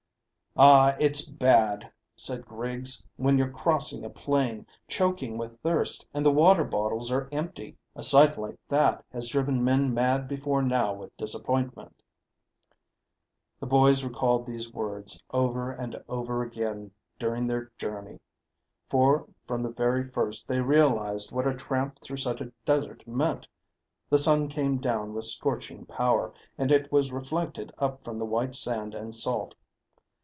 "Ah, 0.57 0.97
it's 0.99 1.21
bad," 1.27 1.89
said 2.17 2.45
Griggs, 2.45 3.07
"when 3.15 3.37
you're 3.37 3.49
crossing 3.53 4.03
a 4.03 4.09
plain, 4.09 4.67
choking 4.85 5.37
with 5.37 5.57
thirst, 5.61 6.05
and 6.13 6.25
the 6.25 6.29
water 6.31 6.65
bottles 6.65 7.09
are 7.09 7.29
empty. 7.31 7.77
A 7.95 8.03
sight 8.03 8.37
like 8.37 8.59
that 8.67 9.01
has 9.13 9.29
driven 9.29 9.63
men 9.63 9.93
mad 9.93 10.27
before 10.27 10.61
now 10.61 10.93
with 10.93 11.15
disappointment." 11.15 12.03
The 13.61 13.65
boys 13.65 14.03
recalled 14.03 14.45
these 14.45 14.73
words 14.73 15.23
over 15.31 15.71
and 15.71 16.03
over 16.09 16.43
again 16.43 16.91
during 17.17 17.47
their 17.47 17.71
journey, 17.77 18.19
for 18.89 19.25
from 19.47 19.63
the 19.63 19.69
very 19.71 20.09
first 20.09 20.49
they 20.49 20.59
realised 20.59 21.31
what 21.31 21.47
a 21.47 21.55
tramp 21.55 21.99
through 22.01 22.17
such 22.17 22.41
a 22.41 22.51
desert 22.65 23.07
meant 23.07 23.47
the 24.09 24.17
sun 24.17 24.49
came 24.49 24.79
down 24.79 25.13
with 25.13 25.23
scorching 25.23 25.85
power, 25.85 26.33
and 26.57 26.73
it 26.73 26.91
was 26.91 27.13
reflected 27.13 27.71
up 27.77 28.03
from 28.03 28.19
the 28.19 28.25
white 28.25 28.53
sand 28.53 28.93
and 28.93 29.15
salt. 29.15 29.55